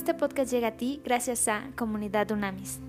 Este 0.00 0.14
podcast 0.14 0.50
llega 0.50 0.68
a 0.68 0.76
ti 0.78 0.98
gracias 1.04 1.46
a 1.46 1.72
Comunidad 1.76 2.30
Unamis. 2.30 2.80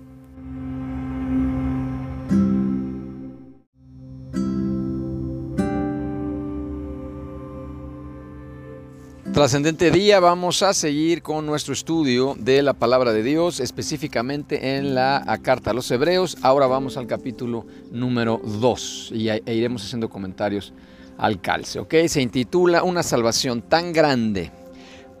Trascendente 9.34 9.90
día, 9.90 10.20
vamos 10.20 10.62
a 10.62 10.72
seguir 10.72 11.20
con 11.20 11.44
nuestro 11.44 11.74
estudio 11.74 12.34
de 12.38 12.62
la 12.62 12.72
palabra 12.72 13.12
de 13.12 13.22
Dios, 13.22 13.60
específicamente 13.60 14.78
en 14.78 14.94
la 14.94 15.38
carta 15.42 15.72
a 15.72 15.74
los 15.74 15.90
Hebreos. 15.90 16.38
Ahora 16.40 16.66
vamos 16.66 16.96
al 16.96 17.06
capítulo 17.06 17.66
número 17.90 18.40
2 18.42 19.10
y 19.14 19.28
e 19.28 19.42
iremos 19.48 19.84
haciendo 19.84 20.08
comentarios 20.08 20.72
al 21.18 21.42
calce. 21.42 21.78
¿ok? 21.78 21.94
Se 22.06 22.22
intitula 22.22 22.82
Una 22.82 23.02
salvación 23.02 23.60
tan 23.60 23.92
grande 23.92 24.61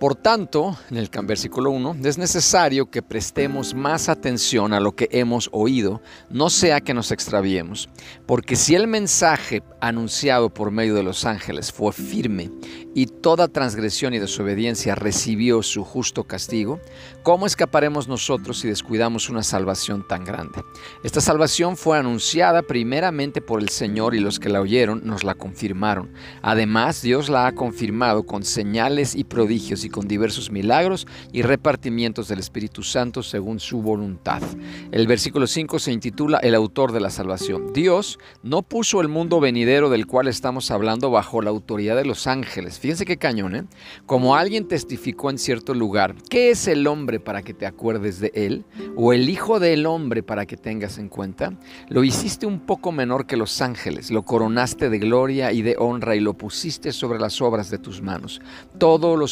por 0.02 0.16
tanto, 0.16 0.76
en 0.90 0.96
el 0.96 1.08
versículo 1.22 1.70
1, 1.70 1.98
es 2.02 2.18
necesario 2.18 2.90
que 2.90 3.02
prestemos 3.02 3.72
más 3.72 4.08
atención 4.08 4.72
a 4.72 4.80
lo 4.80 4.96
que 4.96 5.08
hemos 5.12 5.48
oído, 5.52 6.02
no 6.28 6.50
sea 6.50 6.80
que 6.80 6.92
nos 6.92 7.12
extraviemos, 7.12 7.88
porque 8.26 8.56
si 8.56 8.74
el 8.74 8.88
mensaje 8.88 9.62
anunciado 9.80 10.52
por 10.52 10.72
medio 10.72 10.96
de 10.96 11.04
los 11.04 11.24
ángeles 11.24 11.70
fue 11.70 11.92
firme 11.92 12.50
y 12.96 13.06
toda 13.06 13.46
transgresión 13.46 14.12
y 14.12 14.18
desobediencia 14.18 14.96
recibió 14.96 15.62
su 15.62 15.84
justo 15.84 16.24
castigo, 16.24 16.80
¿cómo 17.22 17.46
escaparemos 17.46 18.08
nosotros 18.08 18.58
si 18.58 18.66
descuidamos 18.66 19.30
una 19.30 19.44
salvación 19.44 20.04
tan 20.08 20.24
grande? 20.24 20.64
Esta 21.04 21.20
salvación 21.20 21.76
fue 21.76 21.96
anunciada 21.96 22.62
primeramente 22.62 23.40
por 23.40 23.60
el 23.60 23.68
Señor 23.68 24.16
y 24.16 24.20
los 24.20 24.40
que 24.40 24.48
la 24.48 24.60
oyeron 24.60 25.02
nos 25.04 25.22
la 25.22 25.36
confirmaron. 25.36 26.12
Además, 26.42 27.02
Dios 27.02 27.28
la 27.28 27.46
ha 27.46 27.52
confirmado 27.52 28.26
con 28.26 28.42
señales 28.42 29.14
y 29.14 29.22
prodigios 29.22 29.84
y 29.84 29.91
con 29.92 30.08
diversos 30.08 30.50
milagros 30.50 31.06
y 31.32 31.42
repartimientos 31.42 32.26
del 32.26 32.40
Espíritu 32.40 32.82
Santo 32.82 33.22
según 33.22 33.60
su 33.60 33.80
voluntad. 33.80 34.42
El 34.90 35.06
versículo 35.06 35.46
5 35.46 35.78
se 35.78 35.92
intitula 35.92 36.38
El 36.38 36.56
autor 36.56 36.90
de 36.90 36.98
la 36.98 37.10
salvación. 37.10 37.72
Dios 37.72 38.18
no 38.42 38.62
puso 38.62 39.00
el 39.00 39.06
mundo 39.06 39.38
venidero 39.38 39.88
del 39.88 40.08
cual 40.08 40.26
estamos 40.26 40.72
hablando 40.72 41.10
bajo 41.10 41.40
la 41.42 41.50
autoridad 41.50 41.94
de 41.94 42.04
los 42.04 42.26
ángeles. 42.26 42.80
Fíjense 42.80 43.04
qué 43.04 43.18
cañón, 43.18 43.54
¿eh? 43.54 43.64
Como 44.06 44.34
alguien 44.34 44.66
testificó 44.66 45.30
en 45.30 45.38
cierto 45.38 45.74
lugar, 45.74 46.14
¿qué 46.28 46.50
es 46.50 46.66
el 46.66 46.86
hombre 46.86 47.20
para 47.20 47.42
que 47.42 47.54
te 47.54 47.66
acuerdes 47.66 48.18
de 48.18 48.32
él? 48.34 48.64
¿O 48.96 49.12
el 49.12 49.28
hijo 49.28 49.60
del 49.60 49.86
hombre 49.86 50.22
para 50.22 50.46
que 50.46 50.56
tengas 50.56 50.98
en 50.98 51.08
cuenta? 51.08 51.52
Lo 51.88 52.02
hiciste 52.02 52.46
un 52.46 52.60
poco 52.60 52.90
menor 52.90 53.26
que 53.26 53.36
los 53.36 53.60
ángeles, 53.60 54.10
lo 54.10 54.22
coronaste 54.22 54.90
de 54.90 54.98
gloria 54.98 55.52
y 55.52 55.62
de 55.62 55.76
honra 55.78 56.16
y 56.16 56.20
lo 56.20 56.34
pusiste 56.34 56.92
sobre 56.92 57.18
las 57.18 57.40
obras 57.40 57.70
de 57.70 57.78
tus 57.78 58.00
manos. 58.00 58.40
Todo 58.78 59.16
lo 59.16 59.28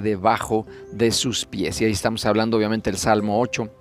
debajo 0.00 0.66
de 0.92 1.10
sus 1.10 1.46
pies. 1.46 1.80
Y 1.80 1.84
ahí 1.84 1.92
estamos 1.92 2.26
hablando 2.26 2.56
obviamente 2.56 2.90
del 2.90 2.98
Salmo 2.98 3.40
8 3.40 3.79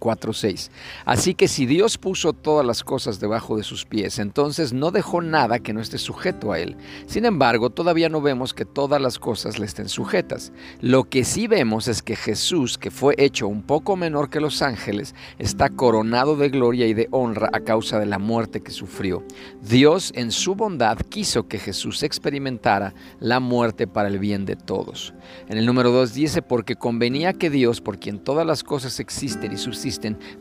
4.6. 0.00 0.70
Así 1.04 1.34
que 1.34 1.46
si 1.46 1.66
Dios 1.66 1.98
puso 1.98 2.32
todas 2.32 2.66
las 2.66 2.82
cosas 2.82 3.20
debajo 3.20 3.56
de 3.56 3.62
sus 3.62 3.84
pies, 3.84 4.18
entonces 4.18 4.72
no 4.72 4.90
dejó 4.90 5.20
nada 5.20 5.60
que 5.60 5.72
no 5.72 5.80
esté 5.80 5.98
sujeto 5.98 6.52
a 6.52 6.58
Él. 6.58 6.76
Sin 7.06 7.24
embargo, 7.24 7.70
todavía 7.70 8.08
no 8.08 8.20
vemos 8.20 8.54
que 8.54 8.64
todas 8.64 9.00
las 9.00 9.18
cosas 9.18 9.58
le 9.58 9.66
estén 9.66 9.88
sujetas. 9.88 10.52
Lo 10.80 11.04
que 11.04 11.24
sí 11.24 11.46
vemos 11.46 11.86
es 11.86 12.02
que 12.02 12.16
Jesús, 12.16 12.78
que 12.78 12.90
fue 12.90 13.14
hecho 13.18 13.46
un 13.46 13.62
poco 13.62 13.96
menor 13.96 14.30
que 14.30 14.40
los 14.40 14.62
ángeles, 14.62 15.14
está 15.38 15.68
coronado 15.68 16.36
de 16.36 16.48
gloria 16.48 16.86
y 16.86 16.94
de 16.94 17.08
honra 17.10 17.50
a 17.52 17.60
causa 17.60 17.98
de 17.98 18.06
la 18.06 18.18
muerte 18.18 18.62
que 18.62 18.70
sufrió. 18.70 19.22
Dios 19.60 20.12
en 20.16 20.32
su 20.32 20.54
bondad 20.54 20.98
quiso 21.08 21.46
que 21.46 21.58
Jesús 21.58 22.02
experimentara 22.02 22.94
la 23.18 23.40
muerte 23.40 23.86
para 23.86 24.08
el 24.08 24.18
bien 24.18 24.46
de 24.46 24.56
todos. 24.56 25.12
En 25.48 25.58
el 25.58 25.66
número 25.66 25.90
2 25.90 26.14
dice, 26.14 26.42
porque 26.42 26.76
convenía 26.76 27.32
que 27.32 27.50
Dios, 27.50 27.80
por 27.80 27.98
quien 27.98 28.18
todas 28.18 28.46
las 28.46 28.64
cosas 28.64 28.98
existen 29.00 29.52
y 29.52 29.56
subsisten, 29.56 29.89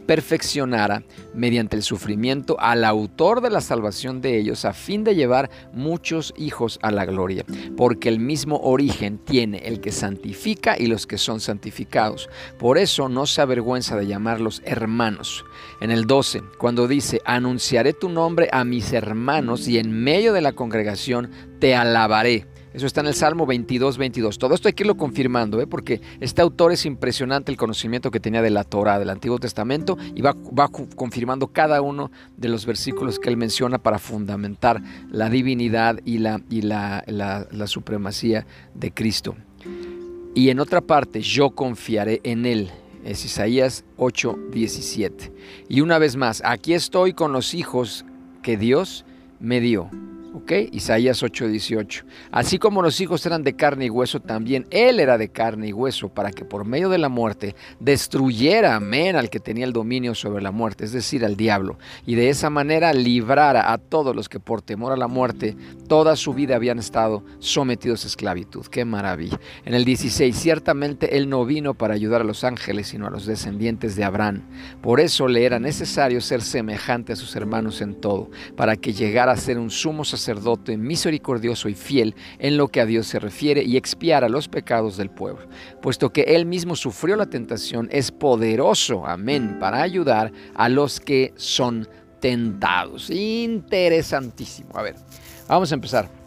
perfeccionara 0.05 1.03
mediante 1.33 1.75
el 1.75 1.83
sufrimiento 1.83 2.57
al 2.59 2.83
autor 2.83 3.41
de 3.41 3.49
la 3.49 3.61
salvación 3.61 4.21
de 4.21 4.37
ellos 4.37 4.65
a 4.65 4.73
fin 4.73 5.03
de 5.03 5.15
llevar 5.15 5.49
muchos 5.73 6.33
hijos 6.37 6.79
a 6.81 6.91
la 6.91 7.05
gloria, 7.05 7.45
porque 7.77 8.09
el 8.09 8.19
mismo 8.19 8.57
origen 8.57 9.17
tiene 9.17 9.59
el 9.59 9.81
que 9.81 9.91
santifica 9.91 10.77
y 10.77 10.87
los 10.87 11.07
que 11.07 11.17
son 11.17 11.39
santificados. 11.39 12.29
Por 12.57 12.77
eso 12.77 13.09
no 13.09 13.25
se 13.25 13.41
avergüenza 13.41 13.95
de 13.95 14.07
llamarlos 14.07 14.61
hermanos. 14.65 15.45
En 15.81 15.91
el 15.91 16.05
12, 16.05 16.41
cuando 16.57 16.87
dice, 16.87 17.21
anunciaré 17.25 17.93
tu 17.93 18.09
nombre 18.09 18.49
a 18.51 18.63
mis 18.63 18.93
hermanos 18.93 19.67
y 19.67 19.77
en 19.77 19.91
medio 19.91 20.33
de 20.33 20.41
la 20.41 20.53
congregación 20.53 21.29
te 21.59 21.75
alabaré. 21.75 22.47
Eso 22.79 22.87
está 22.87 23.01
en 23.01 23.07
el 23.07 23.13
Salmo 23.13 23.45
22, 23.45 23.97
22. 23.97 24.37
Todo 24.37 24.55
esto 24.55 24.69
hay 24.69 24.73
que 24.73 24.83
irlo 24.83 24.95
confirmando, 24.95 25.59
¿eh? 25.59 25.67
porque 25.67 25.99
este 26.21 26.41
autor 26.41 26.71
es 26.71 26.85
impresionante 26.85 27.51
el 27.51 27.57
conocimiento 27.57 28.09
que 28.09 28.21
tenía 28.21 28.41
de 28.41 28.51
la 28.51 28.63
Torah, 28.63 28.97
del 28.97 29.09
Antiguo 29.09 29.37
Testamento, 29.37 29.97
y 30.15 30.21
va, 30.21 30.33
confirmando 30.95 31.47
cada 31.47 31.81
uno 31.81 32.09
de 32.37 32.47
los 32.47 32.65
versículos 32.65 33.19
que 33.19 33.27
él 33.27 33.35
menciona 33.35 33.79
para 33.79 33.99
fundamentar 33.99 34.81
la 35.11 35.29
divinidad 35.29 35.99
y 36.05 36.19
la, 36.19 36.41
la 36.45 37.67
supremacía 37.67 38.47
de 38.73 38.93
Cristo. 38.93 39.35
Y 40.33 40.47
en 40.47 40.61
otra 40.61 40.79
parte, 40.79 41.19
yo 41.19 41.49
confiaré 41.49 42.21
en 42.23 42.45
él. 42.45 42.71
Es 43.03 43.25
Isaías 43.25 43.83
8, 43.97 44.39
17. 44.53 45.33
Y 45.67 45.81
una 45.81 45.99
vez 45.99 46.15
más, 46.15 46.41
aquí 46.45 46.73
estoy 46.73 47.11
con 47.11 47.33
los 47.33 47.53
hijos 47.53 48.05
que 48.41 48.55
Dios 48.55 49.03
me 49.41 49.59
dio 49.59 49.91
¿Ok? 50.49 50.69
Isaías 50.71 51.21
8:18. 51.21 52.05
Así 52.31 52.57
como 52.57 52.81
los 52.81 52.99
hijos 53.01 53.23
eran 53.27 53.43
de 53.43 53.55
carne 53.55 53.85
y 53.85 53.89
hueso, 53.91 54.19
también 54.19 54.65
él 54.71 54.99
era 54.99 55.19
de 55.19 55.29
carne 55.29 55.67
y 55.67 55.73
hueso, 55.73 56.09
para 56.09 56.31
que 56.31 56.43
por 56.43 56.65
medio 56.65 56.89
de 56.89 56.97
la 56.97 57.07
muerte 57.07 57.55
destruyera, 57.79 58.75
amén, 58.75 59.15
al 59.15 59.29
que 59.29 59.39
tenía 59.39 59.65
el 59.65 59.73
dominio 59.73 60.15
sobre 60.15 60.41
la 60.41 60.49
muerte, 60.49 60.85
es 60.85 60.91
decir, 60.91 61.23
al 61.23 61.35
diablo, 61.35 61.77
y 62.03 62.15
de 62.15 62.29
esa 62.29 62.49
manera 62.49 62.93
librara 62.93 63.71
a 63.71 63.77
todos 63.77 64.15
los 64.15 64.27
que 64.27 64.39
por 64.39 64.63
temor 64.63 64.91
a 64.91 64.97
la 64.97 65.07
muerte 65.07 65.55
toda 65.87 66.15
su 66.15 66.33
vida 66.33 66.55
habían 66.55 66.79
estado 66.79 67.23
sometidos 67.37 68.03
a 68.05 68.07
esclavitud. 68.07 68.65
¡Qué 68.65 68.85
maravilla! 68.85 69.39
En 69.65 69.75
el 69.75 69.85
16, 69.85 70.35
ciertamente 70.35 71.15
él 71.15 71.29
no 71.29 71.45
vino 71.45 71.75
para 71.75 71.93
ayudar 71.93 72.21
a 72.21 72.23
los 72.25 72.43
ángeles, 72.43 72.87
sino 72.87 73.05
a 73.05 73.11
los 73.11 73.27
descendientes 73.27 73.95
de 73.95 74.03
Abraham. 74.03 74.41
Por 74.81 74.99
eso 74.99 75.27
le 75.27 75.45
era 75.45 75.59
necesario 75.59 76.21
ser 76.21 76.41
semejante 76.41 77.13
a 77.13 77.15
sus 77.15 77.35
hermanos 77.35 77.81
en 77.81 77.93
todo, 77.93 78.31
para 78.55 78.77
que 78.77 78.93
llegara 78.93 79.33
a 79.33 79.37
ser 79.37 79.59
un 79.59 79.69
sumo 79.69 80.03
sacerdote 80.03 80.38
misericordioso 80.77 81.69
y 81.69 81.73
fiel 81.73 82.15
en 82.37 82.57
lo 82.57 82.67
que 82.67 82.81
a 82.81 82.85
Dios 82.85 83.07
se 83.07 83.19
refiere 83.19 83.63
y 83.63 83.77
expiara 83.77 84.29
los 84.29 84.47
pecados 84.47 84.97
del 84.97 85.09
pueblo. 85.09 85.47
Puesto 85.81 86.11
que 86.11 86.21
Él 86.21 86.45
mismo 86.45 86.75
sufrió 86.75 87.15
la 87.15 87.27
tentación, 87.27 87.87
es 87.91 88.11
poderoso, 88.11 89.05
amén, 89.05 89.57
para 89.59 89.81
ayudar 89.81 90.31
a 90.55 90.69
los 90.69 90.99
que 90.99 91.33
son 91.35 91.87
tentados. 92.19 93.09
Interesantísimo. 93.09 94.69
A 94.73 94.81
ver, 94.81 94.95
vamos 95.47 95.71
a 95.71 95.75
empezar 95.75 96.18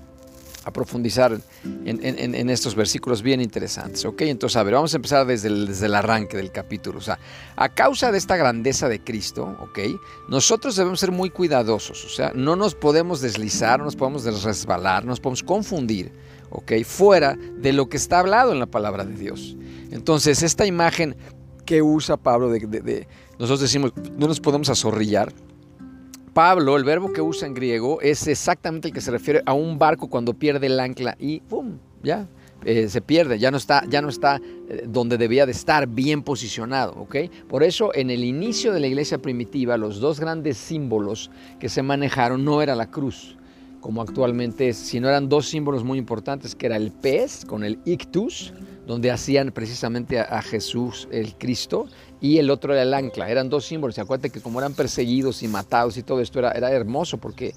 a 0.64 0.72
profundizar 0.72 1.38
en, 1.84 2.50
estos 2.50 2.74
versículos 2.74 3.22
bien 3.22 3.40
interesantes. 3.40 4.04
¿ok? 4.04 4.22
Entonces, 4.22 4.56
a 4.56 4.62
ver, 4.62 4.74
vamos 4.74 4.92
a 4.94 4.96
empezar 4.96 5.26
desde 5.26 5.48
el, 5.48 5.66
desde 5.66 5.86
el 5.86 5.94
arranque 5.94 6.36
del 6.36 6.52
capítulo. 6.52 6.98
O 6.98 7.02
sea, 7.02 7.18
a 7.56 7.68
causa 7.68 8.12
de 8.12 8.18
esta 8.18 8.36
grandeza 8.36 8.88
de 8.88 9.02
Cristo, 9.02 9.56
¿ok? 9.60 9.78
Nosotros 10.28 10.76
debemos 10.76 11.00
ser 11.00 11.12
muy 11.12 11.30
cuidadosos. 11.30 12.04
O 12.04 12.08
sea, 12.08 12.32
no 12.34 12.56
nos 12.56 12.74
podemos 12.74 13.20
deslizar, 13.20 13.78
no 13.78 13.86
nos 13.86 13.96
podemos 13.96 14.24
resbalar, 14.44 15.04
no 15.04 15.10
nos 15.10 15.20
podemos 15.20 15.42
confundir, 15.42 16.12
¿ok? 16.50 16.72
Fuera 16.84 17.36
de 17.36 17.72
lo 17.72 17.88
que 17.88 17.96
está 17.96 18.20
hablado 18.20 18.52
en 18.52 18.58
la 18.58 18.66
palabra 18.66 19.04
de 19.04 19.14
Dios. 19.14 19.56
Entonces, 19.90 20.42
esta 20.42 20.66
imagen 20.66 21.16
que 21.66 21.82
usa 21.82 22.16
Pablo 22.16 22.50
de 22.50 23.06
nosotros 23.38 23.60
decimos, 23.60 23.92
no 24.16 24.28
nos 24.28 24.38
podemos 24.38 24.68
azorrillar, 24.68 25.32
Pablo, 26.32 26.78
el 26.78 26.84
verbo 26.84 27.12
que 27.12 27.20
usa 27.20 27.46
en 27.46 27.52
griego, 27.52 28.00
es 28.00 28.26
exactamente 28.26 28.88
el 28.88 28.94
que 28.94 29.02
se 29.02 29.10
refiere 29.10 29.42
a 29.44 29.52
un 29.52 29.78
barco 29.78 30.08
cuando 30.08 30.32
pierde 30.32 30.66
el 30.66 30.80
ancla 30.80 31.14
y 31.18 31.40
¡pum! 31.40 31.76
Ya, 32.02 32.26
eh, 32.64 32.88
se 32.88 33.02
pierde, 33.02 33.38
ya 33.38 33.50
no 33.50 33.58
está, 33.58 33.84
ya 33.86 34.00
no 34.00 34.08
está 34.08 34.40
eh, 34.68 34.84
donde 34.88 35.18
debía 35.18 35.44
de 35.44 35.52
estar 35.52 35.86
bien 35.86 36.22
posicionado, 36.22 36.94
¿ok? 36.94 37.16
Por 37.48 37.62
eso 37.62 37.94
en 37.94 38.10
el 38.10 38.24
inicio 38.24 38.72
de 38.72 38.80
la 38.80 38.86
iglesia 38.86 39.18
primitiva 39.18 39.76
los 39.76 40.00
dos 40.00 40.20
grandes 40.20 40.56
símbolos 40.56 41.30
que 41.60 41.68
se 41.68 41.82
manejaron 41.82 42.44
no 42.46 42.62
era 42.62 42.74
la 42.74 42.90
cruz, 42.90 43.36
como 43.82 44.00
actualmente 44.00 44.70
es, 44.70 44.78
sino 44.78 45.08
eran 45.08 45.28
dos 45.28 45.48
símbolos 45.48 45.84
muy 45.84 45.98
importantes, 45.98 46.54
que 46.54 46.66
era 46.66 46.76
el 46.76 46.92
pez 46.92 47.44
con 47.44 47.64
el 47.64 47.80
ictus, 47.84 48.54
donde 48.86 49.10
hacían 49.10 49.50
precisamente 49.50 50.20
a, 50.20 50.40
Jesús 50.40 51.08
el 51.10 51.34
Cristo, 51.34 51.86
y 52.20 52.38
el 52.38 52.48
otro 52.48 52.72
era 52.72 52.82
el 52.82 52.94
ancla. 52.94 53.28
Eran 53.28 53.50
dos 53.50 53.66
símbolos. 53.66 53.98
Y 53.98 54.00
acuérdate 54.00 54.30
que 54.30 54.40
como 54.40 54.60
eran 54.60 54.74
perseguidos 54.74 55.42
y 55.42 55.48
matados 55.48 55.96
y 55.96 56.04
todo 56.04 56.20
esto 56.20 56.38
era, 56.38 56.52
era 56.52 56.70
hermoso 56.70 57.18
porque 57.18 57.54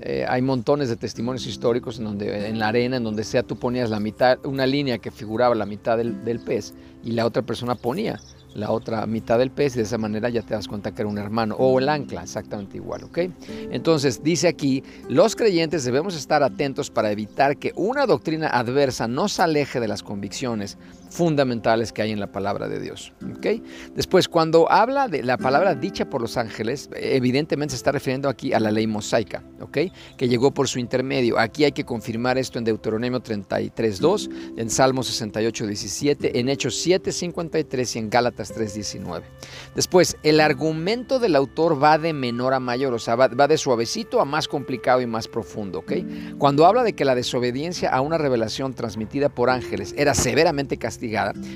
eh, 0.00 0.24
hay 0.28 0.42
montones 0.42 0.88
de 0.88 0.96
testimonios 0.96 1.46
históricos 1.46 1.98
en 1.98 2.04
donde 2.04 2.48
en 2.48 2.58
la 2.58 2.68
arena, 2.68 2.96
en 2.96 3.04
donde 3.04 3.24
sea, 3.24 3.42
tú 3.42 3.56
ponías 3.56 3.90
la 3.90 3.98
mitad, 3.98 4.38
una 4.46 4.66
línea 4.66 4.98
que 4.98 5.10
figuraba 5.10 5.56
la 5.56 5.66
mitad 5.66 5.98
del, 5.98 6.24
del 6.24 6.38
pez 6.40 6.72
y 7.02 7.12
la 7.12 7.26
otra 7.26 7.42
persona 7.42 7.74
ponía 7.74 8.20
la 8.54 8.70
otra 8.70 9.06
mitad 9.06 9.38
del 9.38 9.50
pez 9.50 9.74
de 9.74 9.82
esa 9.82 9.98
manera 9.98 10.28
ya 10.28 10.42
te 10.42 10.54
das 10.54 10.68
cuenta 10.68 10.92
que 10.92 11.02
era 11.02 11.08
un 11.08 11.18
hermano 11.18 11.56
o 11.56 11.78
el 11.78 11.88
ancla, 11.88 12.22
exactamente 12.22 12.76
igual, 12.76 13.04
¿ok? 13.04 13.18
Entonces 13.70 14.22
dice 14.22 14.48
aquí, 14.48 14.82
los 15.08 15.36
creyentes 15.36 15.84
debemos 15.84 16.16
estar 16.16 16.42
atentos 16.42 16.90
para 16.90 17.10
evitar 17.10 17.56
que 17.56 17.72
una 17.76 18.06
doctrina 18.06 18.48
adversa 18.48 19.08
nos 19.08 19.40
aleje 19.40 19.80
de 19.80 19.88
las 19.88 20.02
convicciones 20.02 20.78
fundamentales 21.14 21.92
que 21.92 22.02
hay 22.02 22.10
en 22.10 22.20
la 22.20 22.32
palabra 22.32 22.68
de 22.68 22.80
Dios. 22.80 23.12
Después, 23.94 24.28
cuando 24.28 24.70
habla 24.70 25.08
de 25.08 25.22
la 25.22 25.38
palabra 25.38 25.74
dicha 25.74 26.10
por 26.10 26.20
los 26.20 26.36
ángeles, 26.36 26.90
evidentemente 26.94 27.72
se 27.72 27.76
está 27.76 27.92
refiriendo 27.92 28.28
aquí 28.28 28.52
a 28.52 28.60
la 28.60 28.70
ley 28.70 28.86
mosaica, 28.86 29.42
que 29.72 30.28
llegó 30.28 30.52
por 30.52 30.68
su 30.68 30.78
intermedio. 30.78 31.38
Aquí 31.38 31.64
hay 31.64 31.72
que 31.72 31.84
confirmar 31.84 32.36
esto 32.36 32.58
en 32.58 32.64
Deuteronomio 32.64 33.22
33.2, 33.22 34.56
en 34.56 34.70
Salmo 34.70 35.02
68.17, 35.02 36.32
en 36.34 36.48
Hechos 36.48 36.84
7.53 36.86 37.96
y 37.96 37.98
en 37.98 38.10
Gálatas 38.10 38.54
3.19. 38.54 39.22
Después, 39.74 40.16
el 40.22 40.40
argumento 40.40 41.18
del 41.18 41.36
autor 41.36 41.82
va 41.82 41.98
de 41.98 42.12
menor 42.12 42.54
a 42.54 42.60
mayor, 42.60 42.92
o 42.92 42.98
sea, 42.98 43.14
va, 43.14 43.28
de 43.28 43.58
suavecito 43.58 44.20
a 44.20 44.24
más 44.24 44.48
complicado 44.48 45.00
y 45.00 45.06
más 45.06 45.28
profundo. 45.28 45.84
Cuando 46.38 46.66
habla 46.66 46.82
de 46.82 46.94
que 46.94 47.04
la 47.04 47.14
desobediencia 47.14 47.90
a 47.90 48.00
una 48.00 48.18
revelación 48.18 48.74
transmitida 48.74 49.28
por 49.28 49.50
ángeles 49.50 49.94
era 49.96 50.14
severamente 50.14 50.76
castigada, 50.76 51.03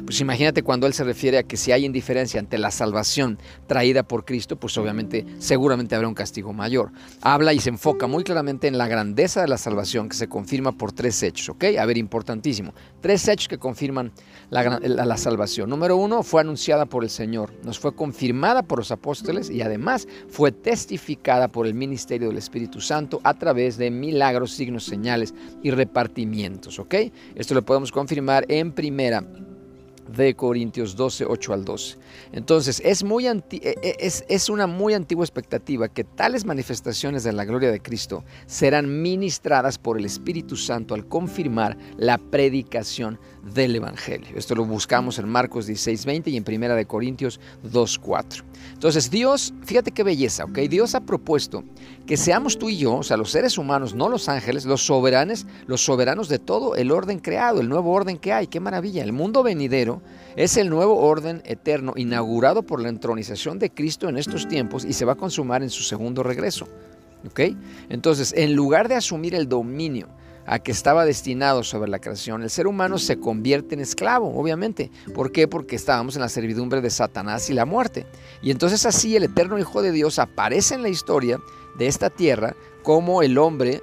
pues 0.05 0.21
imagínate 0.21 0.63
cuando 0.63 0.87
él 0.87 0.93
se 0.93 1.05
refiere 1.05 1.39
a 1.39 1.43
que 1.43 1.57
si 1.57 1.73
hay 1.73 1.85
indiferencia 1.85 2.41
ante 2.41 2.59
la 2.59 2.71
salvación 2.71 3.39
traída 3.67 4.03
por 4.03 4.25
Cristo, 4.25 4.57
pues 4.57 4.77
obviamente 4.79 5.27
seguramente 5.39 5.95
habrá 5.95 6.09
un 6.09 6.15
castigo 6.15 6.53
mayor. 6.53 6.91
Habla 7.21 7.53
y 7.53 7.61
se 7.61 7.71
enfoca 7.71 8.07
muy 8.07 8.25
claramente 8.25 8.69
en 8.69 8.79
la 8.79 8.89
grandeza 8.89 9.41
de 9.41 9.49
la 9.49 9.59
salvación 9.59 10.09
que 10.09 10.17
se 10.17 10.29
confirma 10.29 10.73
por 10.73 10.93
tres 10.93 11.23
hechos, 11.23 11.49
¿ok? 11.49 11.65
A 11.79 11.87
ver, 11.87 11.99
importantísimo. 11.99 12.75
Tres 13.01 13.27
hechos 13.29 13.49
que 13.49 13.59
confirman 13.59 14.13
la, 14.51 14.79
la 14.81 15.17
salvación. 15.17 15.71
Número 15.71 15.97
uno, 15.97 16.23
fue 16.23 16.41
anunciada 16.41 16.87
por 16.87 17.05
el 17.05 17.11
Señor, 17.11 17.53
nos 17.65 17.79
fue 17.79 17.95
confirmada 17.95 18.63
por 18.63 18.79
los 18.79 18.91
apóstoles 18.91 19.51
y 19.51 19.63
además 19.63 20.07
fue 20.29 20.53
testificada 20.53 21.49
por 21.49 21.67
el 21.67 21.75
ministerio 21.75 22.29
del 22.29 22.39
Espíritu 22.39 22.81
Santo 22.81 23.21
a 23.25 23.35
través 23.35 23.77
de 23.77 23.91
milagros, 23.91 24.53
signos, 24.53 24.85
señales 24.85 25.35
y 25.63 25.71
repartimientos, 25.71 26.79
¿ok? 26.79 26.95
Esto 27.35 27.55
lo 27.55 27.65
podemos 27.65 27.93
confirmar 27.93 28.45
en 28.49 28.73
primera 28.73 29.25
de 30.09 30.35
Corintios 30.35 30.97
12, 30.97 31.25
8 31.27 31.53
al 31.53 31.65
12. 31.65 31.97
Entonces, 32.33 32.81
es, 32.85 33.05
muy 33.05 33.27
e, 33.27 33.43
e, 33.53 33.97
es, 34.01 34.25
es, 34.29 34.49
una 34.49 34.67
muy 34.67 34.95
antigua 34.95 35.25
expectativa 35.25 35.89
que 35.89 36.05
tales 36.05 36.45
manifestaciones 36.45 37.23
de 37.25 37.33
la 37.33 37.45
gloria 37.45 37.71
de 37.71 37.81
Cristo 37.81 38.25
serán 38.47 39.03
ministradas 39.03 39.79
por 39.79 39.99
el 39.99 40.05
Espíritu 40.05 40.57
Santo 40.57 40.95
al 40.95 41.07
confirmar 41.07 41.77
la 41.97 42.19
predicación 42.19 43.19
del 43.55 43.77
Evangelio. 43.77 44.37
Esto 44.37 44.55
lo 44.55 44.65
buscamos 44.65 45.19
en 45.19 45.29
Marcos 45.29 45.67
16, 45.67 46.05
20 46.05 46.31
y 46.31 46.37
en 46.37 46.45
Primera 46.45 46.75
de 46.75 46.87
Corintios 46.87 47.41
2, 47.63 47.99
4. 47.99 48.45
Entonces, 48.73 49.11
Dios, 49.11 49.55
fíjate 49.65 49.93
qué 49.93 50.03
belleza, 50.03 50.45
¿ok? 50.45 50.59
Dios 50.61 50.95
ha 50.95 51.01
propuesto 51.01 51.65
que 52.09 52.17
seamos 52.17 52.59
tú 52.59 52.71
y 52.71 52.79
yo, 52.79 52.95
o 52.95 53.03
sea, 53.03 53.19
los 53.19 53.31
seres 53.31 53.59
humanos, 53.59 53.95
no 53.95 54.09
los 54.09 54.31
ángeles, 54.31 54.65
los 54.65 54.87
soberanos, 54.87 55.45
los 55.67 55.85
soberanos 55.85 56.31
de 56.31 56.39
todo 56.39 56.75
el 56.75 56.91
orden 56.91 57.19
creado, 57.19 57.61
el 57.61 57.69
nuevo 57.69 57.93
orden 57.93 58.17
que 58.17 58.33
hay. 58.33 58.47
Qué 58.47 58.61
maravilla. 58.61 59.05
El 59.05 59.13
mundo 59.13 59.43
venidero 59.43 60.01
es 60.35 60.57
el 60.57 60.71
nuevo 60.71 60.97
orden 61.01 61.43
eterno 61.45 61.93
inaugurado 61.97 62.63
por 62.63 62.81
la 62.81 62.89
entronización 62.89 63.59
de 63.59 63.69
Cristo 63.69 64.09
en 64.09 64.17
estos 64.17 64.49
tiempos 64.49 64.87
y 64.87 64.95
se 64.95 65.05
va 65.05 65.13
a 65.13 65.17
consumar 65.17 65.63
en 65.63 65.69
su 65.69 65.83
segundo 65.83 66.23
regreso. 66.23 66.67
¿Ok? 67.27 67.41
Entonces, 67.91 68.33
en 68.35 68.55
lugar 68.55 68.89
de 68.89 68.95
asumir 68.95 69.35
el 69.35 69.47
dominio 69.47 70.09
a 70.51 70.59
que 70.61 70.73
estaba 70.73 71.05
destinado 71.05 71.63
sobre 71.63 71.91
la 71.91 71.99
creación, 71.99 72.43
el 72.43 72.49
ser 72.49 72.67
humano 72.67 72.97
se 72.97 73.21
convierte 73.21 73.75
en 73.75 73.83
esclavo, 73.83 74.35
obviamente. 74.35 74.91
¿Por 75.15 75.31
qué? 75.31 75.47
Porque 75.47 75.77
estábamos 75.77 76.17
en 76.17 76.23
la 76.23 76.31
servidumbre 76.31 76.81
de 76.81 76.89
Satanás 76.89 77.51
y 77.51 77.53
la 77.53 77.67
muerte. 77.67 78.07
Y 78.41 78.51
entonces 78.51 78.87
así 78.87 79.15
el 79.15 79.25
eterno 79.25 79.59
Hijo 79.59 79.83
de 79.83 79.93
Dios 79.93 80.19
aparece 80.19 80.75
en 80.75 80.83
la 80.83 80.89
historia 80.89 81.39
de 81.77 81.87
esta 81.87 82.09
tierra 82.09 82.57
como 82.83 83.23
el 83.23 83.37
hombre, 83.37 83.83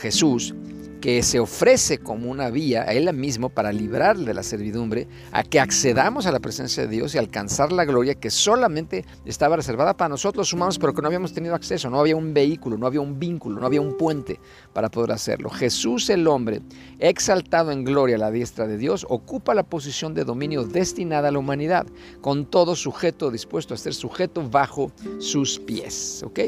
Jesús, 0.00 0.54
que 1.00 1.22
se 1.22 1.38
ofrece 1.40 1.98
como 1.98 2.30
una 2.30 2.50
vía 2.50 2.82
a 2.82 2.92
Él 2.92 3.12
mismo 3.12 3.48
para 3.48 3.72
librarle 3.72 4.26
de 4.26 4.34
la 4.34 4.42
servidumbre, 4.42 5.06
a 5.32 5.42
que 5.42 5.60
accedamos 5.60 6.26
a 6.26 6.32
la 6.32 6.40
presencia 6.40 6.82
de 6.84 6.88
Dios 6.88 7.14
y 7.14 7.18
alcanzar 7.18 7.72
la 7.72 7.84
gloria 7.84 8.14
que 8.14 8.30
solamente 8.30 9.04
estaba 9.24 9.56
reservada 9.56 9.96
para 9.96 10.08
nosotros 10.08 10.52
humanos, 10.52 10.78
pero 10.78 10.94
que 10.94 11.02
no 11.02 11.08
habíamos 11.08 11.32
tenido 11.32 11.54
acceso, 11.54 11.90
no 11.90 12.00
había 12.00 12.16
un 12.16 12.34
vehículo, 12.34 12.76
no 12.76 12.86
había 12.86 13.00
un 13.00 13.18
vínculo, 13.18 13.60
no 13.60 13.66
había 13.66 13.80
un 13.80 13.96
puente 13.96 14.40
para 14.72 14.90
poder 14.90 15.12
hacerlo. 15.12 15.50
Jesús 15.50 16.10
el 16.10 16.26
hombre, 16.26 16.62
exaltado 16.98 17.70
en 17.70 17.84
gloria 17.84 18.16
a 18.16 18.18
la 18.18 18.30
diestra 18.30 18.66
de 18.66 18.76
Dios, 18.76 19.06
ocupa 19.08 19.54
la 19.54 19.62
posición 19.62 20.14
de 20.14 20.24
dominio 20.24 20.64
destinada 20.64 21.28
a 21.28 21.32
la 21.32 21.38
humanidad, 21.38 21.86
con 22.20 22.46
todo 22.46 22.74
sujeto 22.74 23.30
dispuesto 23.30 23.74
a 23.74 23.76
ser 23.76 23.94
sujeto 23.94 24.48
bajo 24.48 24.90
sus 25.18 25.58
pies. 25.58 26.22
¿ok? 26.24 26.40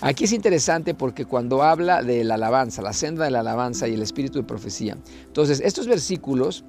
Aquí 0.00 0.24
es 0.24 0.32
interesante 0.32 0.94
porque 0.94 1.24
cuando 1.24 1.62
habla 1.62 2.02
de 2.02 2.24
la 2.24 2.34
alabanza, 2.34 2.82
la 2.82 2.92
senda 2.92 3.24
de 3.24 3.30
la 3.30 3.40
alabanza 3.40 3.86
y 3.86 3.96
espíritu 4.02 4.38
de 4.38 4.44
profecía. 4.44 4.96
Entonces, 5.26 5.60
estos 5.60 5.86
versículos 5.86 6.64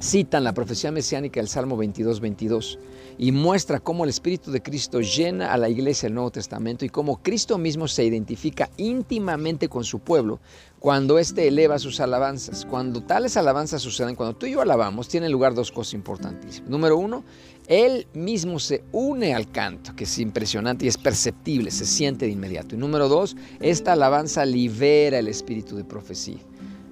citan 0.00 0.44
la 0.44 0.54
profecía 0.54 0.90
mesiánica 0.90 1.40
del 1.40 1.48
Salmo 1.48 1.76
22, 1.76 2.20
22 2.20 2.78
y 3.18 3.32
muestra 3.32 3.80
cómo 3.80 4.04
el 4.04 4.10
Espíritu 4.10 4.50
de 4.50 4.62
Cristo 4.62 5.00
llena 5.00 5.52
a 5.52 5.58
la 5.58 5.68
iglesia 5.68 6.06
del 6.06 6.14
Nuevo 6.14 6.30
Testamento 6.30 6.86
y 6.86 6.88
cómo 6.88 7.22
Cristo 7.22 7.58
mismo 7.58 7.86
se 7.86 8.04
identifica 8.04 8.70
íntimamente 8.78 9.68
con 9.68 9.84
su 9.84 9.98
pueblo 9.98 10.40
cuando 10.78 11.18
éste 11.18 11.46
eleva 11.46 11.78
sus 11.78 12.00
alabanzas. 12.00 12.64
Cuando 12.64 13.02
tales 13.02 13.36
alabanzas 13.36 13.82
suceden, 13.82 14.16
cuando 14.16 14.34
tú 14.34 14.46
y 14.46 14.52
yo 14.52 14.62
alabamos, 14.62 15.06
tienen 15.06 15.30
lugar 15.30 15.52
dos 15.54 15.70
cosas 15.70 15.92
importantísimas. 15.92 16.70
Número 16.70 16.96
uno, 16.96 17.22
Él 17.66 18.06
mismo 18.14 18.58
se 18.58 18.82
une 18.92 19.34
al 19.34 19.50
canto, 19.50 19.94
que 19.94 20.04
es 20.04 20.18
impresionante 20.18 20.86
y 20.86 20.88
es 20.88 20.96
perceptible, 20.96 21.70
se 21.70 21.84
siente 21.84 22.24
de 22.24 22.32
inmediato. 22.32 22.74
Y 22.74 22.78
número 22.78 23.08
dos, 23.08 23.36
esta 23.60 23.92
alabanza 23.92 24.46
libera 24.46 25.18
el 25.18 25.28
espíritu 25.28 25.76
de 25.76 25.84
profecía. 25.84 26.38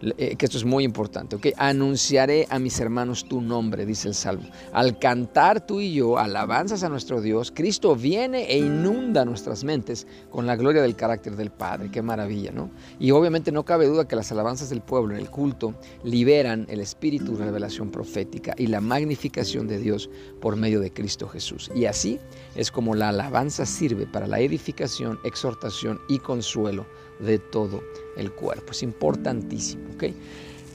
Eh, 0.00 0.36
que 0.36 0.46
esto 0.46 0.58
es 0.58 0.64
muy 0.64 0.84
importante, 0.84 1.36
¿ok? 1.36 1.48
Anunciaré 1.56 2.46
a 2.50 2.58
mis 2.58 2.78
hermanos 2.78 3.24
tu 3.24 3.40
nombre, 3.40 3.84
dice 3.84 4.06
el 4.06 4.14
Salmo. 4.14 4.48
Al 4.72 4.98
cantar 4.98 5.66
tú 5.66 5.80
y 5.80 5.92
yo 5.92 6.18
alabanzas 6.18 6.84
a 6.84 6.88
nuestro 6.88 7.20
Dios, 7.20 7.52
Cristo 7.52 7.96
viene 7.96 8.44
e 8.44 8.58
inunda 8.58 9.24
nuestras 9.24 9.64
mentes 9.64 10.06
con 10.30 10.46
la 10.46 10.54
gloria 10.54 10.82
del 10.82 10.94
carácter 10.94 11.34
del 11.34 11.50
Padre. 11.50 11.90
Qué 11.90 12.00
maravilla, 12.00 12.52
¿no? 12.52 12.70
Y 13.00 13.10
obviamente 13.10 13.50
no 13.50 13.64
cabe 13.64 13.86
duda 13.86 14.06
que 14.06 14.14
las 14.14 14.30
alabanzas 14.30 14.70
del 14.70 14.82
pueblo 14.82 15.14
en 15.14 15.20
el 15.20 15.30
culto 15.30 15.74
liberan 16.04 16.66
el 16.68 16.80
espíritu 16.80 17.36
de 17.36 17.46
revelación 17.46 17.90
profética 17.90 18.54
y 18.56 18.68
la 18.68 18.80
magnificación 18.80 19.66
de 19.66 19.78
Dios 19.78 20.08
por 20.40 20.54
medio 20.54 20.78
de 20.78 20.92
Cristo 20.92 21.26
Jesús. 21.28 21.72
Y 21.74 21.86
así 21.86 22.20
es 22.54 22.70
como 22.70 22.94
la 22.94 23.08
alabanza 23.08 23.66
sirve 23.66 24.06
para 24.06 24.28
la 24.28 24.38
edificación, 24.38 25.18
exhortación 25.24 26.00
y 26.08 26.20
consuelo 26.20 26.86
de 27.20 27.38
todo 27.38 27.82
el 28.16 28.32
cuerpo. 28.32 28.72
Es 28.72 28.82
importantísimo. 28.82 29.88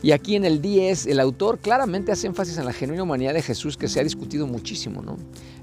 Y 0.04 0.12
aquí 0.12 0.35
en 0.35 0.44
el 0.44 0.62
10 0.62 1.07
el 1.07 1.21
autor 1.21 1.59
claramente 1.59 2.12
hace 2.12 2.28
énfasis 2.28 2.57
en 2.57 2.66
la 2.66 2.73
genuina 2.73 3.04
humanidad 3.04 3.33
de 3.33 3.42
Jesús 3.42 3.78
que 3.78 3.88
se 3.88 4.02
ha 4.02 4.04
discutido 4.04 4.45
muchísimo, 4.45 5.02
¿no? 5.02 5.16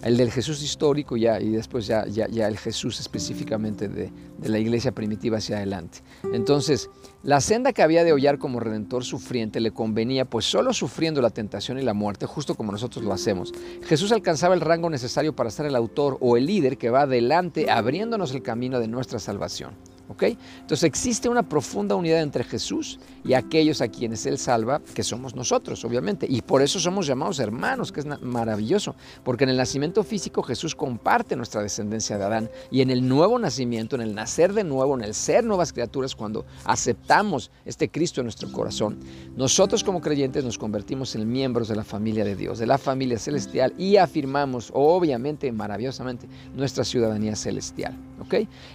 El 0.02 0.16
del 0.16 0.30
Jesús 0.30 0.62
histórico 0.62 1.18
ya 1.18 1.38
y 1.38 1.50
después 1.50 1.86
ya, 1.86 2.06
ya, 2.06 2.26
ya 2.26 2.48
el 2.48 2.56
Jesús 2.56 3.00
específicamente 3.00 3.86
de, 3.86 4.10
de, 4.38 4.48
la 4.48 4.58
iglesia 4.58 4.92
primitiva 4.92 5.36
hacia 5.36 5.58
adelante. 5.58 5.98
Entonces, 6.32 6.88
la 7.22 7.42
senda 7.42 7.74
que 7.74 7.82
había 7.82 8.02
de 8.02 8.14
hollar 8.14 8.38
como 8.38 8.60
redentor 8.60 9.04
sufriente 9.04 9.60
le 9.60 9.72
convenía, 9.72 10.24
pues 10.24 10.46
solo 10.46 10.72
sufriendo 10.72 11.20
la 11.20 11.28
tentación 11.28 11.78
y 11.78 11.82
la 11.82 11.92
muerte, 11.92 12.24
justo 12.24 12.54
como 12.54 12.72
nosotros 12.72 13.04
lo 13.04 13.12
hacemos, 13.12 13.52
Jesús 13.84 14.10
alcanzaba 14.10 14.54
el 14.54 14.62
rango 14.62 14.88
necesario 14.88 15.36
para 15.36 15.50
ser 15.50 15.66
el 15.66 15.76
autor 15.76 16.16
o 16.22 16.38
el 16.38 16.46
líder 16.46 16.78
que 16.78 16.88
va 16.88 17.02
adelante 17.02 17.70
abriéndonos 17.70 18.32
el 18.32 18.42
camino 18.42 18.80
de 18.80 18.88
nuestra 18.88 19.18
salvación. 19.18 19.89
Entonces 20.18 20.84
existe 20.84 21.28
una 21.28 21.42
profunda 21.42 21.94
unidad 21.94 22.20
entre 22.22 22.44
Jesús 22.44 22.98
y 23.24 23.34
aquellos 23.34 23.80
a 23.80 23.88
quienes 23.88 24.26
Él 24.26 24.38
salva, 24.38 24.80
que 24.94 25.02
somos 25.02 25.34
nosotros, 25.34 25.84
obviamente. 25.84 26.26
Y 26.28 26.42
por 26.42 26.62
eso 26.62 26.78
somos 26.78 27.06
llamados 27.06 27.38
hermanos, 27.38 27.92
que 27.92 28.00
es 28.00 28.06
maravilloso, 28.20 28.94
porque 29.24 29.44
en 29.44 29.50
el 29.50 29.56
nacimiento 29.56 30.02
físico 30.02 30.42
Jesús 30.42 30.74
comparte 30.74 31.36
nuestra 31.36 31.62
descendencia 31.62 32.18
de 32.18 32.24
Adán 32.24 32.50
y 32.70 32.80
en 32.80 32.90
el 32.90 33.06
nuevo 33.06 33.38
nacimiento, 33.38 33.96
en 33.96 34.02
el 34.02 34.14
nacer 34.14 34.52
de 34.52 34.64
nuevo, 34.64 34.94
en 34.94 35.04
el 35.04 35.14
ser 35.14 35.44
nuevas 35.44 35.72
criaturas, 35.72 36.14
cuando 36.14 36.44
aceptamos 36.64 37.50
este 37.64 37.88
Cristo 37.88 38.20
en 38.20 38.26
nuestro 38.26 38.50
corazón, 38.52 38.98
nosotros 39.36 39.84
como 39.84 40.00
creyentes 40.00 40.44
nos 40.44 40.58
convertimos 40.58 41.14
en 41.14 41.30
miembros 41.30 41.68
de 41.68 41.76
la 41.76 41.84
familia 41.84 42.24
de 42.24 42.36
Dios, 42.36 42.58
de 42.58 42.66
la 42.66 42.78
familia 42.78 43.18
celestial 43.18 43.74
y 43.78 43.96
afirmamos, 43.96 44.70
obviamente, 44.74 45.50
maravillosamente, 45.52 46.28
nuestra 46.54 46.84
ciudadanía 46.84 47.36
celestial. 47.36 47.96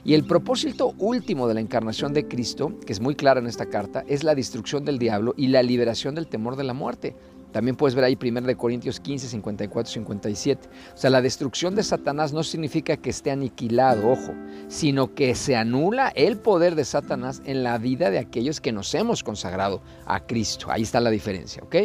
Y 0.03 0.13
el 0.13 0.25
propósito 0.25 0.93
último 0.97 1.47
de 1.47 1.53
la 1.53 1.61
encarnación 1.61 2.13
de 2.13 2.27
Cristo, 2.27 2.79
que 2.85 2.93
es 2.93 2.99
muy 2.99 3.15
clara 3.15 3.39
en 3.39 3.47
esta 3.47 3.67
carta, 3.67 4.03
es 4.07 4.23
la 4.23 4.35
destrucción 4.35 4.85
del 4.85 4.99
diablo 4.99 5.33
y 5.37 5.47
la 5.47 5.63
liberación 5.63 6.15
del 6.15 6.27
temor 6.27 6.55
de 6.55 6.63
la 6.63 6.73
muerte. 6.73 7.15
También 7.55 7.77
puedes 7.77 7.95
ver 7.95 8.03
ahí 8.03 8.17
1 8.21 8.57
Corintios 8.57 8.99
15, 8.99 9.29
54, 9.29 9.93
57. 9.93 10.69
O 10.93 10.97
sea, 10.97 11.09
la 11.09 11.21
destrucción 11.21 11.73
de 11.73 11.83
Satanás 11.83 12.33
no 12.33 12.43
significa 12.43 12.97
que 12.97 13.09
esté 13.09 13.31
aniquilado, 13.31 14.09
ojo, 14.09 14.33
sino 14.67 15.15
que 15.15 15.35
se 15.35 15.55
anula 15.55 16.09
el 16.15 16.35
poder 16.35 16.75
de 16.75 16.83
Satanás 16.83 17.41
en 17.45 17.63
la 17.63 17.77
vida 17.77 18.11
de 18.11 18.19
aquellos 18.19 18.59
que 18.59 18.73
nos 18.73 18.93
hemos 18.93 19.23
consagrado 19.23 19.81
a 20.05 20.25
Cristo. 20.25 20.67
Ahí 20.69 20.81
está 20.81 20.99
la 20.99 21.09
diferencia, 21.09 21.63
¿ok? 21.63 21.75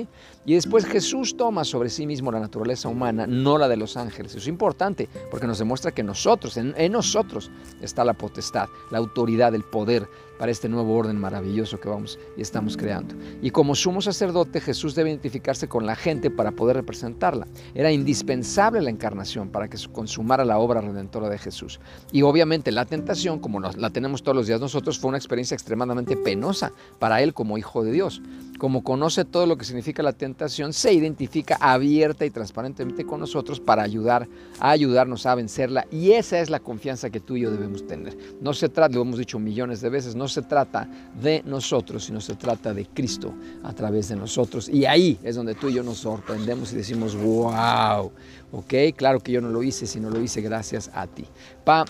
Y 0.45 0.55
después 0.55 0.87
Jesús 0.87 1.37
toma 1.37 1.62
sobre 1.62 1.89
sí 1.89 2.05
mismo 2.05 2.33
la 2.33 2.41
naturaleza 2.41 2.89
humana, 2.89 3.29
no 3.29 3.57
la 3.57 3.69
de 3.69 3.77
los 3.77 3.97
ángeles. 3.97 4.33
Eso 4.33 4.39
es 4.39 4.49
importante 4.49 5.09
porque 5.31 5.47
nos 5.47 5.61
demuestra 5.61 5.93
que 5.93 6.03
nosotros, 6.03 6.57
en, 6.57 6.75
nosotros 6.91 7.50
está 7.81 8.05
la 8.05 8.15
potestad, 8.15 8.69
la 8.91 8.99
autoridad, 8.99 9.55
el 9.55 9.62
poder 9.62 10.09
para 10.41 10.50
este 10.50 10.71
nuevo 10.71 10.97
orden 10.97 11.19
maravilloso 11.19 11.79
que 11.79 11.91
vamos 11.91 12.19
y 12.35 12.41
estamos 12.41 12.75
creando. 12.75 13.15
Y 13.43 13.50
como 13.50 13.75
sumo 13.75 14.00
sacerdote, 14.00 14.62
Jesús 14.62 14.95
debe 14.95 15.11
identificarse 15.11 15.60
con 15.69 15.87
la 15.87 15.97
gente 15.97 16.31
para 16.31 16.52
poder 16.52 16.76
representarla. 16.76 17.47
Era 17.75 17.93
indispensable 17.93 18.81
la 18.81 18.90
encarnación 18.90 19.49
para 19.49 19.69
que 19.69 19.76
se 19.76 19.88
consumara 19.88 20.45
la 20.45 20.59
obra 20.59 20.81
redentora 20.81 21.29
de 21.29 21.38
Jesús. 21.38 21.81
Y 22.12 22.23
obviamente 22.23 22.73
la 22.73 22.85
tentación, 22.85 23.38
como 23.38 23.61
la 23.61 23.90
tenemos 23.90 24.23
todos 24.23 24.37
los 24.37 24.47
días 24.47 24.61
nosotros, 24.61 24.99
fue 24.99 25.09
una 25.09 25.19
experiencia 25.19 25.55
extremadamente 25.55 26.17
penosa 26.17 26.73
para 26.99 27.23
él 27.23 27.35
como 27.35 27.59
hijo 27.59 27.83
de 27.85 27.93
Dios. 27.93 28.21
Como 28.61 28.85
conoce 28.85 29.25
todo 29.25 29.47
lo 29.47 29.57
que 29.57 29.64
significa 29.64 30.02
la 30.02 30.12
tentación, 30.12 30.75
se 30.75 30.93
identifica 30.93 31.57
abierta 31.59 32.26
y 32.26 32.31
transparentemente 32.31 33.07
con 33.07 33.19
nosotros 33.19 33.59
para 33.59 33.83
ayudar 33.83 34.29
a 34.59 34.69
ayudarnos 34.69 35.25
a 35.25 35.35
vencerla. 35.35 35.87
Y 35.90 36.11
esa 36.11 36.40
es 36.40 36.50
la 36.50 36.61
confianza 36.61 37.09
que 37.09 37.21
tú 37.21 37.38
y 37.38 37.40
yo 37.40 37.50
debemos 37.50 37.87
tener. 37.87 38.19
No 38.43 38.52
se 38.52 38.69
trata, 38.69 38.95
lo 38.95 39.00
hemos 39.00 39.19
dicho 39.19 39.38
millones 39.38 39.81
de 39.81 39.88
veces, 39.88 40.14
no 40.14 40.29
se 40.29 40.43
trata 40.43 40.87
de 41.23 41.43
nosotros, 41.47 42.05
sino 42.05 42.21
se 42.21 42.35
trata 42.35 42.75
de 42.75 42.85
Cristo 42.85 43.33
a 43.62 43.73
través 43.73 44.11
de 44.11 44.17
nosotros. 44.17 44.69
Y 44.69 44.85
ahí 44.85 45.19
es 45.23 45.37
donde 45.37 45.55
tú 45.55 45.71
y 45.71 45.73
yo 45.76 45.83
nos 45.83 45.97
sorprendemos 45.97 46.71
y 46.75 46.76
decimos, 46.76 47.17
wow, 47.17 48.12
ok, 48.52 48.75
claro 48.95 49.21
que 49.21 49.33
yo 49.33 49.40
no 49.40 49.49
lo 49.49 49.62
hice, 49.62 49.87
sino 49.87 50.11
lo 50.11 50.21
hice 50.21 50.43
gracias 50.43 50.90
a 50.93 51.07
ti. 51.07 51.25
Pa, 51.64 51.87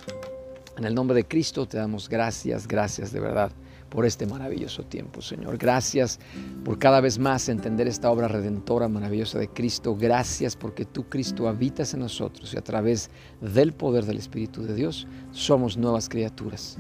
en 0.79 0.85
el 0.85 0.95
nombre 0.95 1.17
de 1.17 1.25
Cristo 1.25 1.67
te 1.67 1.79
damos 1.79 2.09
gracias, 2.09 2.69
gracias 2.69 3.11
de 3.11 3.19
verdad 3.19 3.51
por 3.91 4.07
este 4.07 4.27
maravilloso 4.27 4.85
tiempo, 4.85 5.21
Señor. 5.21 5.59
Gracias 5.59 6.19
por 6.65 6.79
cada 6.79 7.01
vez 7.01 7.19
más 7.19 7.49
entender 7.49 7.89
esta 7.89 8.11
obra 8.11 8.29
redentora 8.29 8.89
maravillosa 8.89 9.39
de 9.39 9.49
Cristo. 9.49 9.97
Gracias 9.97 10.57
porque 10.57 10.85
tú, 10.85 11.09
Cristo, 11.09 11.49
habitas 11.49 11.93
en 11.93 12.01
nosotros 12.01 12.55
y 12.55 12.57
a 12.57 12.63
través 12.63 13.11
del 13.41 13.73
poder 13.73 14.05
del 14.05 14.19
Espíritu 14.19 14.63
de 14.63 14.75
Dios 14.75 15.07
somos 15.33 15.77
nuevas 15.77 16.09
criaturas 16.09 16.79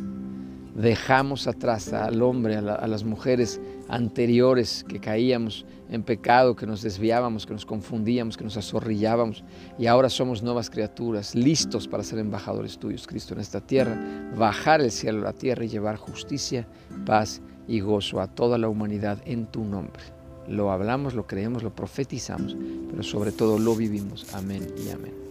dejamos 0.74 1.46
atrás 1.46 1.92
al 1.92 2.22
hombre, 2.22 2.56
a, 2.56 2.86
las 2.86 3.04
mujeres 3.04 3.60
anteriores 3.90 4.84
que 4.88 5.00
caíamos 5.00 5.66
en 5.90 6.04
pecado, 6.04 6.54
que 6.54 6.66
nos 6.66 6.82
desviábamos, 6.82 7.44
que 7.44 7.52
nos 7.52 7.66
confundíamos, 7.66 8.36
que 8.36 8.44
nos 8.44 8.56
azorrillábamos 8.56 9.44
y 9.78 9.86
ahora 9.86 10.08
somos 10.08 10.42
nuevas 10.42 10.70
criaturas, 10.70 11.34
listos 11.34 11.88
para 11.88 12.04
ser 12.04 12.20
embajadores 12.20 12.78
tuyos, 12.78 13.06
Cristo, 13.06 13.34
en 13.34 13.40
esta 13.40 13.60
tierra, 13.60 13.98
bajar 14.36 14.80
el 14.80 14.92
cielo 14.92 15.20
a 15.20 15.24
la 15.24 15.32
tierra 15.32 15.64
y 15.64 15.68
llevar 15.68 15.96
justicia, 15.96 16.66
paz 17.04 17.42
y 17.66 17.80
gozo 17.80 18.20
a 18.20 18.28
toda 18.28 18.56
la 18.56 18.68
humanidad 18.68 19.18
en 19.24 19.46
tu 19.46 19.64
nombre. 19.64 20.02
Lo 20.48 20.70
hablamos, 20.70 21.14
lo 21.14 21.26
creemos, 21.26 21.62
lo 21.62 21.74
profetizamos, 21.74 22.56
pero 22.90 23.02
sobre 23.02 23.32
todo 23.32 23.58
lo 23.58 23.74
vivimos. 23.74 24.32
Amén 24.34 24.66
y 24.84 24.90
amén. 24.90 25.29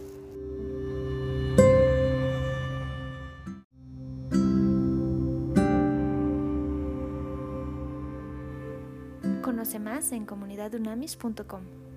En 10.12 10.24
comunidadunamis.com. 10.26 11.89